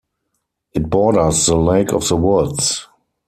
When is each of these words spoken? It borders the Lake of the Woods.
It 0.73 0.89
borders 0.89 1.45
the 1.45 1.55
Lake 1.55 1.93
of 1.93 2.07
the 2.07 2.15
Woods. 2.17 2.87